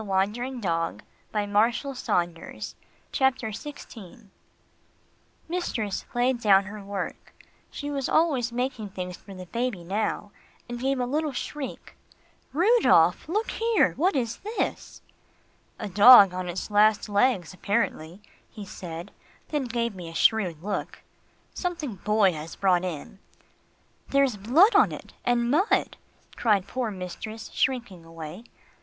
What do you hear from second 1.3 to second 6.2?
OR NOT TO LOVE THE COUNTRY Mistress